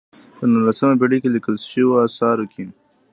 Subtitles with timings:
[0.37, 2.65] په نولسمه پېړۍ کې لیکل شویو آثارو کې.